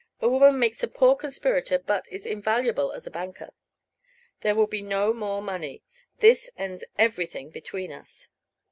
A 0.19 0.27
woman 0.27 0.57
makes 0.57 0.81
a 0.81 0.87
poor 0.87 1.15
conspirator, 1.15 1.77
but 1.77 2.07
is 2.11 2.25
invaluable 2.25 2.91
as 2.91 3.05
a 3.05 3.11
banker." 3.11 3.51
"There 4.39 4.55
will 4.55 4.65
be 4.65 4.81
no 4.81 5.13
more 5.13 5.43
money. 5.43 5.83
This 6.21 6.49
ends 6.57 6.83
everything 6.97 7.51
between 7.51 7.91
us." 7.91 8.29